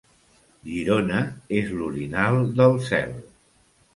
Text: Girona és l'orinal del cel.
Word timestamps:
Girona 0.69 1.19
és 1.59 1.69
l'orinal 1.81 2.41
del 2.61 2.75
cel. 2.89 3.13